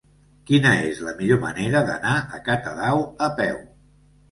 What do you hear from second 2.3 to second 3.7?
a Catadau a peu?